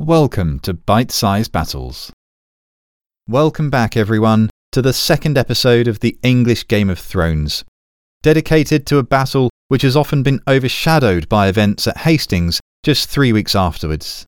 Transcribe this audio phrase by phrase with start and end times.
[0.00, 2.12] Welcome to Bite Size Battles.
[3.28, 7.64] Welcome back, everyone, to the second episode of the English Game of Thrones,
[8.20, 13.32] dedicated to a battle which has often been overshadowed by events at Hastings just three
[13.32, 14.26] weeks afterwards.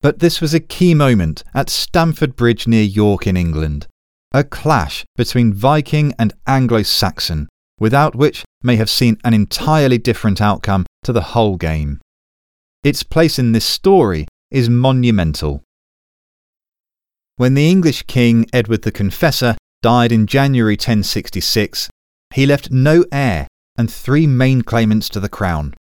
[0.00, 3.86] But this was a key moment at Stamford Bridge near York in England,
[4.32, 10.40] a clash between Viking and Anglo Saxon, without which may have seen an entirely different
[10.40, 12.00] outcome to the whole game.
[12.82, 15.62] Its place in this story is monumental.
[17.36, 21.88] When the English king Edward the Confessor died in January 1066,
[22.34, 23.46] he left no heir
[23.78, 25.74] and three main claimants to the crown.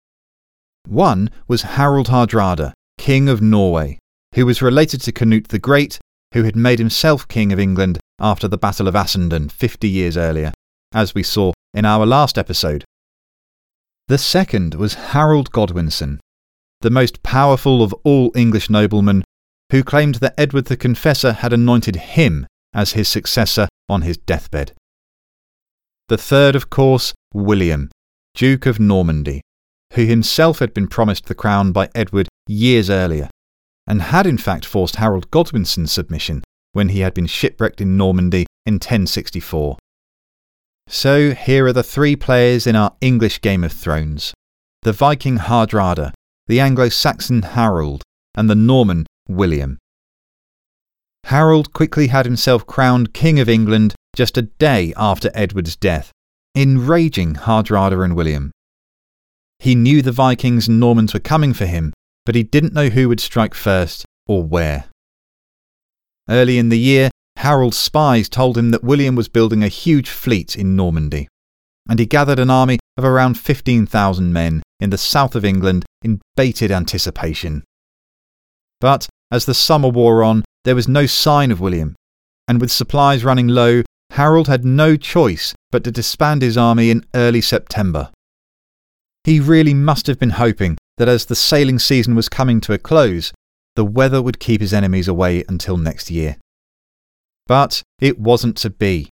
[0.88, 4.00] One was Harald Hardrada, King of Norway,
[4.36, 6.00] who was related to Canute the Great,
[6.34, 10.54] who had made himself King of England after the Battle of Assandun 50 years earlier,
[10.94, 12.86] as we saw in our last episode.
[14.08, 16.20] The second was Harold Godwinson,
[16.82, 19.24] the most powerful of all English noblemen,
[19.72, 24.74] who claimed that Edward the Confessor had anointed him as his successor on his deathbed.
[26.08, 27.90] The third, of course, William,
[28.34, 29.42] Duke of Normandy,
[29.94, 33.30] who himself had been promised the crown by Edward years earlier,
[33.86, 36.44] and had in fact forced Harold Godwinson's submission
[36.74, 39.78] when he had been shipwrecked in Normandy in 1064.
[40.88, 44.34] So here are the three players in our English Game of Thrones
[44.84, 46.14] the Viking Hardrada,
[46.50, 48.02] the Anglo Saxon Harold,
[48.34, 49.78] and the Norman William.
[51.26, 56.12] Harold quickly had himself crowned King of England just a day after Edward's death,
[56.56, 58.50] enraging Hardrada and William.
[59.60, 61.94] He knew the Vikings and Normans were coming for him,
[62.26, 64.86] but he didn't know who would strike first or where.
[66.28, 70.56] Early in the year, Harold's spies told him that William was building a huge fleet
[70.56, 71.28] in Normandy,
[71.88, 76.22] and he gathered an army of around 15,000 men in the south of England in
[76.36, 77.64] bated anticipation.
[78.82, 81.96] But as the summer wore on, there was no sign of William,
[82.48, 87.06] and with supplies running low, Harold had no choice but to disband his army in
[87.16, 88.12] early September.
[89.24, 92.78] He really must have been hoping that as the sailing season was coming to a
[92.78, 93.32] close,
[93.78, 96.36] the weather would keep his enemies away until next year.
[97.48, 99.10] But it wasn't to be.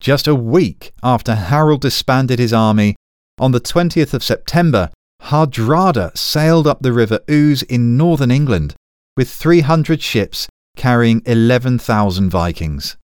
[0.00, 2.96] Just a week after Harold disbanded his army,
[3.38, 4.90] on the 20th of September,
[5.22, 8.74] Hardrada sailed up the River Ouse in northern England
[9.16, 12.96] with 300 ships carrying 11,000 Vikings.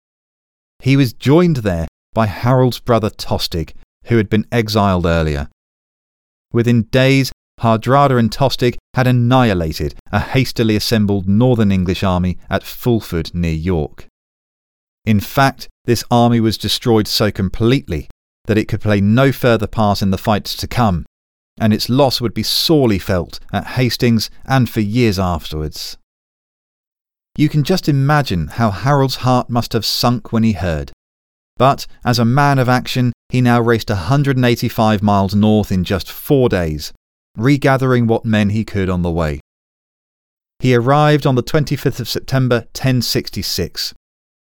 [0.80, 3.72] He was joined there by Harold's brother Tostig,
[4.06, 5.48] who had been exiled earlier.
[6.52, 13.34] Within days, Hardrada and Tostig had annihilated a hastily assembled northern English army at Fulford
[13.34, 14.06] near York.
[15.04, 18.08] In fact, this army was destroyed so completely
[18.50, 21.06] that it could play no further part in the fights to come,
[21.60, 25.96] and its loss would be sorely felt at Hastings and for years afterwards.
[27.36, 30.90] You can just imagine how Harold's heart must have sunk when he heard.
[31.58, 36.48] But as a man of action, he now raced 185 miles north in just four
[36.48, 36.92] days,
[37.38, 39.38] regathering what men he could on the way.
[40.58, 43.94] He arrived on the 25th of September 1066,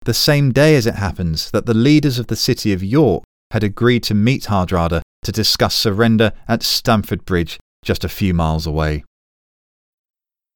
[0.05, 3.63] the same day as it happens that the leaders of the city of York had
[3.63, 9.03] agreed to meet Hardrada to discuss surrender at Stamford Bridge, just a few miles away.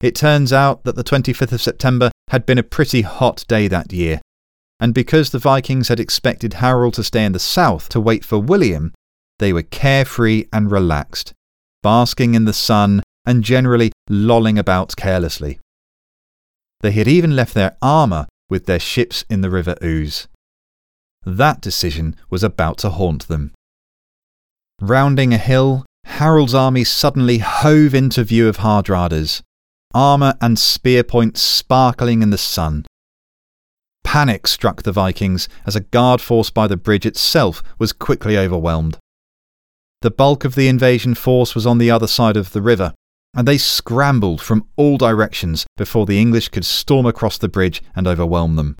[0.02, 3.94] It turns out that the 25th of September had been a pretty hot day that
[3.94, 4.20] year,
[4.80, 8.40] and because the Vikings had expected Harold to stay in the south to wait for
[8.40, 8.94] William,
[9.38, 11.34] they were carefree and relaxed,
[11.84, 15.60] basking in the sun and generally lolling about carelessly.
[16.82, 20.28] They had even left their armour with their ships in the River Ouse.
[21.26, 23.52] That decision was about to haunt them.
[24.80, 29.44] Rounding a hill, Harold's army suddenly hove into view of Hardrada's,
[29.94, 32.86] armour and spear points sparkling in the sun.
[34.04, 38.98] Panic struck the Vikings as a guard force by the bridge itself was quickly overwhelmed.
[40.02, 42.94] The bulk of the invasion force was on the other side of the river,
[43.36, 48.08] and they scrambled from all directions before the English could storm across the bridge and
[48.08, 48.76] overwhelm them.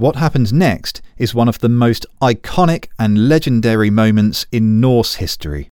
[0.00, 5.68] What happens next is one of the most iconic and legendary moments in Norse history.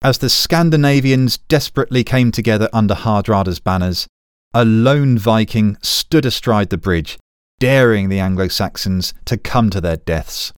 [0.00, 4.06] As the Scandinavians desperately came together under Hardrada's banners,
[4.54, 7.18] a lone Viking stood astride the bridge,
[7.58, 10.54] daring the Anglo Saxons to come to their deaths.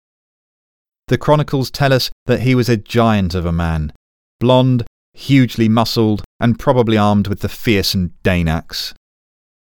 [1.09, 3.93] The chronicles tell us that he was a giant of a man,
[4.39, 8.95] blond, hugely muscled, and probably armed with the fearsome Dane axe.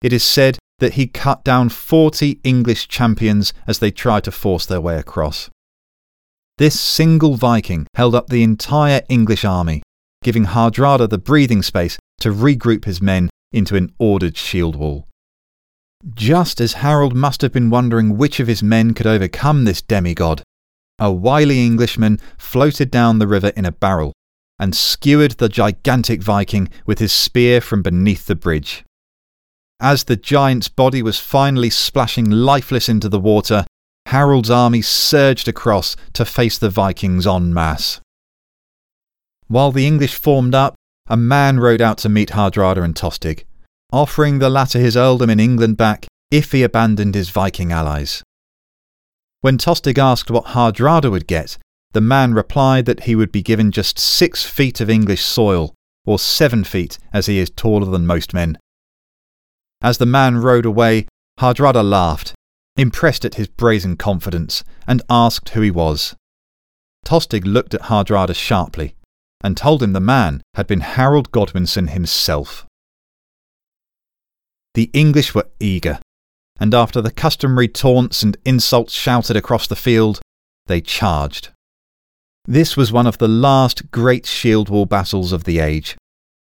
[0.00, 4.66] It is said that he cut down 40 English champions as they tried to force
[4.66, 5.48] their way across.
[6.58, 9.82] This single Viking held up the entire English army,
[10.22, 15.06] giving Hardrada the breathing space to regroup his men into an ordered shield wall.
[16.14, 20.42] Just as Harold must have been wondering which of his men could overcome this demigod,
[20.98, 24.12] a wily Englishman floated down the river in a barrel
[24.58, 28.84] and skewered the gigantic Viking with his spear from beneath the bridge.
[29.80, 33.64] As the giant's body was finally splashing lifeless into the water,
[34.06, 38.00] Harold's army surged across to face the Vikings en masse.
[39.48, 40.74] While the English formed up,
[41.08, 43.44] a man rode out to meet Hardrada and Tostig,
[43.90, 48.22] offering the latter his earldom in England back if he abandoned his Viking allies.
[49.40, 51.56] When Tostig asked what Hardrada would get,
[51.92, 55.74] the man replied that he would be given just six feet of English soil,
[56.04, 58.58] or seven feet as he is taller than most men.
[59.82, 61.06] As the man rode away,
[61.38, 62.34] Hardrada laughed,
[62.76, 66.14] impressed at his brazen confidence, and asked who he was.
[67.04, 68.94] Tostig looked at Hardrada sharply
[69.42, 72.66] and told him the man had been Harold Godwinson himself.
[74.74, 75.98] The English were eager,
[76.58, 80.20] and after the customary taunts and insults shouted across the field,
[80.66, 81.48] they charged.
[82.44, 85.96] This was one of the last great shield wall battles of the age,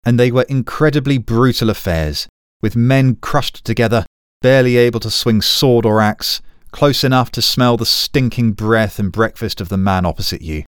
[0.05, 2.27] and they were incredibly brutal affairs,
[2.63, 4.05] with men crushed together,
[4.43, 9.13] barely able to swing sword or axe, close enough to smell the stinking breath and
[9.13, 10.65] breakfast of the man opposite you.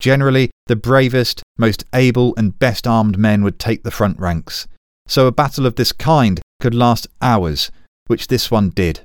[0.00, 4.66] Generally, the bravest, most able, and best armed men would take the front ranks,
[5.06, 7.70] so a battle of this kind could last hours,
[8.06, 9.00] which this one did.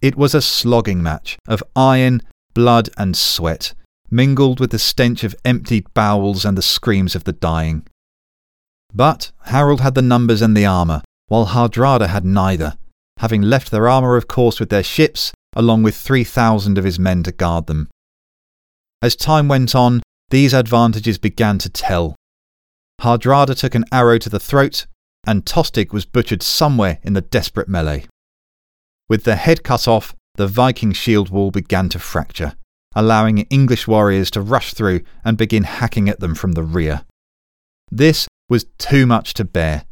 [0.00, 2.20] It was a slogging match of iron,
[2.54, 3.74] blood, and sweat,
[4.10, 7.86] mingled with the stench of emptied bowels and the screams of the dying.
[8.94, 12.76] But Harold had the numbers and the armour, while Hardrada had neither,
[13.18, 17.22] having left their armour, of course, with their ships, along with 3,000 of his men
[17.24, 17.88] to guard them.
[19.02, 22.14] As time went on, these advantages began to tell.
[23.00, 24.86] Hardrada took an arrow to the throat,
[25.26, 28.06] and Tostig was butchered somewhere in the desperate melee.
[29.08, 32.54] With the head cut off, the Viking shield wall began to fracture
[32.94, 37.02] allowing English warriors to rush through and begin hacking at them from the rear.
[37.90, 39.84] This was too much to bear,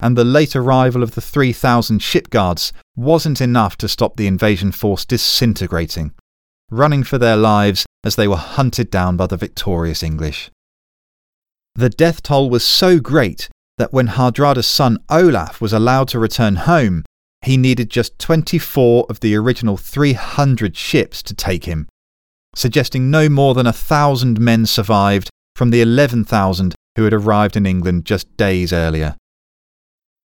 [0.00, 5.04] and the late arrival of the 3,000 shipguards wasn't enough to stop the invasion force
[5.04, 6.12] disintegrating,
[6.70, 10.50] running for their lives as they were hunted down by the victorious English.
[11.74, 13.48] The death toll was so great
[13.78, 17.04] that when Hardrada's son Olaf was allowed to return home,
[17.42, 21.88] he needed just 24 of the original 300 ships to take him,
[22.54, 27.66] suggesting no more than a thousand men survived from the 11,000 who had arrived in
[27.66, 29.16] England just days earlier.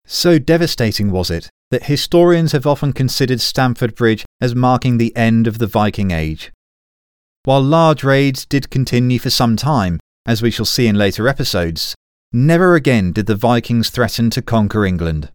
[0.06, 5.46] So devastating was it that historians have often considered Stamford Bridge as marking the end
[5.46, 6.52] of the Viking Age.
[7.44, 11.96] While large raids did continue for some time, as we shall see in later episodes,
[12.34, 15.32] never again did the Vikings threaten to conquer England.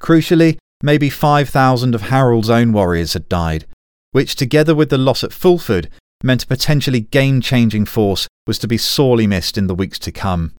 [0.00, 3.66] Crucially, maybe 5,000 of Harold's own warriors had died,
[4.10, 5.88] which, together with the loss at Fulford,
[6.24, 10.12] meant a potentially game changing force was to be sorely missed in the weeks to
[10.12, 10.54] come.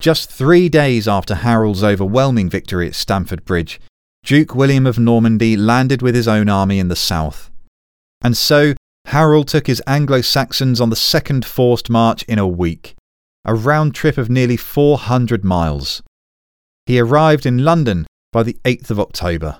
[0.00, 3.80] Just three days after Harold's overwhelming victory at Stamford Bridge,
[4.24, 7.50] Duke William of Normandy landed with his own army in the south.
[8.22, 8.74] And so,
[9.06, 12.94] Harold took his Anglo Saxons on the second forced march in a week,
[13.44, 16.02] a round trip of nearly 400 miles.
[16.86, 19.58] He arrived in London by the 8th of October.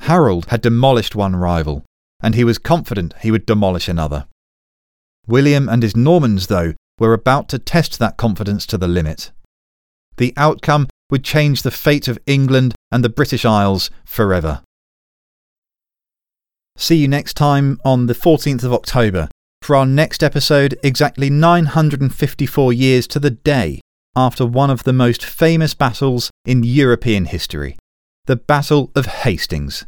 [0.00, 1.84] Harold had demolished one rival,
[2.24, 4.26] and he was confident he would demolish another.
[5.26, 9.30] William and his Normans, though, were about to test that confidence to the limit.
[10.16, 14.62] The outcome would change the fate of England and the British Isles forever.
[16.76, 19.28] See you next time on the 14th of October
[19.60, 23.80] for our next episode, exactly 954 years to the day
[24.16, 27.76] after one of the most famous battles in European history
[28.26, 29.84] the Battle of Hastings.